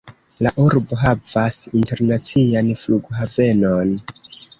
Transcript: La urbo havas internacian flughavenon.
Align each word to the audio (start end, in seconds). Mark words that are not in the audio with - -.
La 0.45 0.51
urbo 0.61 0.97
havas 1.01 1.57
internacian 1.79 2.71
flughavenon. 2.85 3.93